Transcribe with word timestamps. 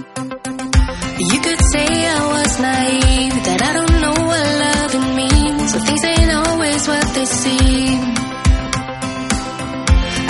You 0.00 1.40
could 1.40 1.60
say 1.72 1.86
I 1.86 2.20
was 2.32 2.52
naive, 2.60 3.36
that 3.44 3.60
I 3.68 3.72
don't 3.78 3.96
know 4.00 4.16
what 4.30 4.46
loving 4.64 5.08
means. 5.14 5.72
So 5.72 5.78
things 5.80 6.04
ain't 6.04 6.32
always 6.32 6.88
what 6.88 7.06
they 7.14 7.26
seem. 7.26 8.00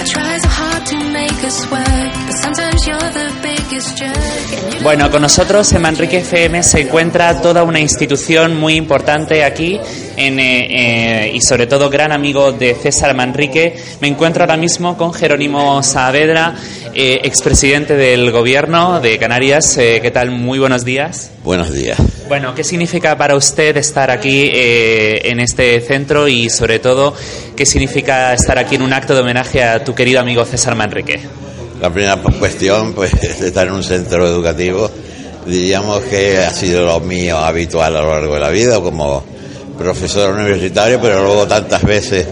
I 0.01 0.05
try 0.11 0.39
so 0.39 0.49
hard 0.49 0.87
to 0.87 0.97
make 1.13 1.39
us 1.45 1.59
work, 1.71 2.13
but 2.27 2.37
sometimes 2.43 2.87
you're 2.87 3.11
the 3.15 3.40
Bueno, 4.83 5.11
con 5.11 5.23
nosotros 5.23 5.71
en 5.73 5.83
Manrique 5.83 6.19
FM 6.19 6.63
se 6.65 6.81
encuentra 6.81 7.41
toda 7.41 7.63
una 7.63 7.79
institución 7.79 8.57
muy 8.57 8.75
importante 8.75 9.45
aquí 9.45 9.79
en, 10.17 10.41
eh, 10.41 11.27
eh, 11.27 11.33
y 11.35 11.41
sobre 11.41 11.69
todo 11.69 11.89
gran 11.89 12.11
amigo 12.11 12.51
de 12.51 12.75
César 12.75 13.15
Manrique. 13.15 13.77
Me 14.01 14.09
encuentro 14.09 14.43
ahora 14.43 14.57
mismo 14.57 14.97
con 14.97 15.13
Jerónimo 15.13 15.83
Saavedra, 15.85 16.57
eh, 16.95 17.21
expresidente 17.23 17.95
del 17.95 18.33
gobierno 18.33 19.01
de 19.01 19.19
Canarias. 19.19 19.77
Eh, 19.79 20.01
¿Qué 20.03 20.11
tal? 20.11 20.33
Muy 20.33 20.59
buenos 20.59 20.85
días. 20.85 21.31
Buenos 21.45 21.73
días. 21.73 21.99
Bueno, 22.27 22.55
¿qué 22.57 22.65
significa 22.65 23.17
para 23.17 23.37
usted 23.37 23.77
estar 23.77 24.11
aquí 24.11 24.51
en 24.53 25.39
este 25.39 25.81
centro 25.81 26.27
y 26.27 26.51
sobre 26.51 26.81
todo 26.81 27.15
qué 27.57 27.67
significa 27.67 28.33
estar 28.35 28.59
aquí 28.59 28.75
en 28.75 28.83
un 28.83 28.93
acto 28.93 29.15
de 29.15 29.21
homenaje 29.21 29.63
a 29.63 29.85
tu 29.85 29.95
querido 29.95 30.21
amigo 30.21 30.45
César 30.45 30.75
Manrique? 30.75 31.21
La 31.81 31.91
primera 31.91 32.19
cuestión, 32.39 32.93
pues, 32.93 33.15
es 33.15 33.41
estar 33.41 33.67
en 33.67 33.73
un 33.73 33.83
centro 33.83 34.27
educativo. 34.27 34.91
Diríamos 35.47 36.03
que 36.03 36.37
ha 36.37 36.51
sido 36.51 36.85
lo 36.85 37.01
mío 37.01 37.39
habitual 37.39 37.97
a 37.97 38.03
lo 38.03 38.11
largo 38.11 38.35
de 38.35 38.41
la 38.41 38.51
vida 38.51 38.81
como 38.81 39.25
profesor 39.79 40.35
universitario, 40.35 41.01
pero 41.01 41.23
luego 41.23 41.47
tantas 41.47 41.83
veces 41.83 42.27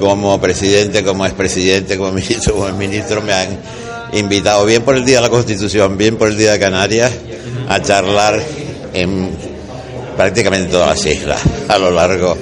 como 0.00 0.40
presidente, 0.40 1.04
como 1.04 1.24
expresidente, 1.24 1.96
como 1.96 2.10
ministro, 2.12 2.54
como 2.54 2.72
ministro, 2.72 3.22
me 3.22 3.32
han 3.32 3.58
invitado, 4.12 4.66
bien 4.66 4.82
por 4.82 4.96
el 4.96 5.04
Día 5.04 5.16
de 5.16 5.22
la 5.22 5.30
Constitución, 5.30 5.96
bien 5.96 6.16
por 6.16 6.28
el 6.28 6.36
Día 6.36 6.52
de 6.52 6.58
Canarias, 6.58 7.12
a 7.68 7.80
charlar 7.80 8.42
en 8.92 9.30
prácticamente 10.16 10.72
todas 10.72 10.88
las 10.88 11.06
islas 11.06 11.40
a 11.68 11.78
lo 11.78 11.92
largo 11.92 12.36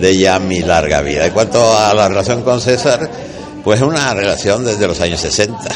de 0.00 0.16
ya 0.18 0.38
mi 0.38 0.60
larga 0.60 1.00
vida. 1.00 1.24
En 1.24 1.32
cuanto 1.32 1.78
a 1.78 1.94
la 1.94 2.08
relación 2.08 2.42
con 2.42 2.60
César, 2.60 3.08
pues 3.64 3.80
es 3.80 3.86
una 3.86 4.12
relación 4.14 4.64
desde 4.64 4.86
los 4.86 5.00
años 5.00 5.20
60, 5.20 5.68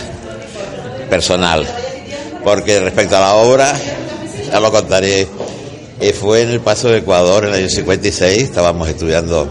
personal, 1.10 1.66
porque 2.44 2.80
respecto 2.80 3.16
a 3.16 3.20
la 3.20 3.34
obra, 3.34 3.72
ya 4.50 4.60
lo 4.60 4.70
contaré, 4.70 5.26
eh, 6.00 6.12
fue 6.12 6.42
en 6.42 6.50
el 6.50 6.60
Paso 6.60 6.88
de 6.88 6.98
Ecuador 6.98 7.44
en 7.44 7.50
el 7.50 7.60
año 7.60 7.68
56, 7.68 8.42
estábamos 8.42 8.88
estudiando 8.88 9.48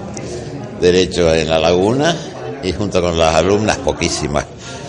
Derecho 0.79 1.33
en 1.33 1.49
La 1.49 1.59
Laguna 1.59 2.15
y 2.63 2.71
junto 2.73 3.01
con 3.01 3.17
las 3.17 3.35
alumnas, 3.35 3.77
poquísimas, 3.77 4.45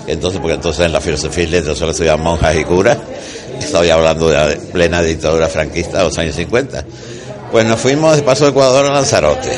entonces, 0.06 0.40
porque 0.40 0.54
entonces 0.54 0.86
en 0.86 0.92
la 0.92 1.00
filosofía 1.00 1.44
y 1.44 1.48
letras 1.48 1.78
solo 1.78 1.92
estudiaban 1.92 2.22
monjas 2.22 2.56
y 2.56 2.64
curas, 2.64 2.98
estaba 3.58 3.84
hablando 3.92 4.28
de 4.28 4.34
la 4.34 4.56
plena 4.72 5.02
dictadura 5.02 5.48
franquista 5.48 5.98
de 5.98 6.04
los 6.04 6.18
años 6.18 6.34
50. 6.34 6.84
Pues 7.50 7.66
nos 7.66 7.78
fuimos 7.78 8.16
de 8.16 8.22
Paso 8.22 8.44
de 8.44 8.50
Ecuador 8.50 8.86
a 8.86 8.94
Lanzarote, 8.94 9.52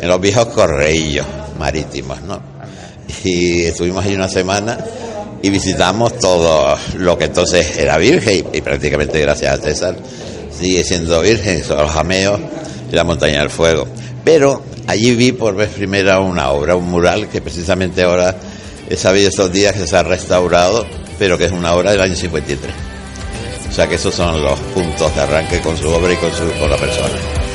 en 0.00 0.08
los 0.08 0.20
viejos 0.20 0.46
correillos 0.46 1.26
marítimos, 1.58 2.20
¿no? 2.22 2.55
Y 3.24 3.64
estuvimos 3.64 4.04
ahí 4.04 4.14
una 4.14 4.28
semana 4.28 4.78
y 5.42 5.50
visitamos 5.50 6.18
todo 6.18 6.76
lo 6.96 7.18
que 7.18 7.24
entonces 7.24 7.76
era 7.78 7.98
virgen 7.98 8.46
y, 8.52 8.60
prácticamente 8.60 9.20
gracias 9.20 9.58
a 9.58 9.62
César 9.62 9.96
sigue 10.58 10.84
siendo 10.84 11.20
virgen, 11.20 11.62
son 11.62 11.78
los 11.78 11.90
jameos 11.90 12.40
y 12.90 12.94
la 12.94 13.04
montaña 13.04 13.40
del 13.40 13.50
fuego. 13.50 13.86
Pero 14.24 14.62
allí 14.86 15.14
vi 15.14 15.32
por 15.32 15.54
vez 15.54 15.68
primera 15.70 16.20
una 16.20 16.50
obra, 16.50 16.74
un 16.74 16.88
mural 16.88 17.28
que 17.28 17.40
precisamente 17.40 18.02
ahora 18.02 18.34
he 18.88 18.96
sabido 18.96 19.28
estos 19.28 19.52
días 19.52 19.74
que 19.74 19.86
se 19.86 19.96
ha 19.96 20.02
restaurado, 20.02 20.86
pero 21.18 21.36
que 21.36 21.44
es 21.44 21.52
una 21.52 21.74
obra 21.74 21.92
del 21.92 22.00
año 22.00 22.16
53. 22.16 22.72
O 23.68 23.72
sea 23.72 23.86
que 23.86 23.96
esos 23.96 24.14
son 24.14 24.42
los 24.42 24.58
puntos 24.74 25.14
de 25.14 25.20
arranque 25.20 25.60
con 25.60 25.76
su 25.76 25.88
obra 25.88 26.12
y 26.12 26.16
con, 26.16 26.32
su, 26.32 26.50
con 26.58 26.70
la 26.70 26.76
persona. 26.76 27.45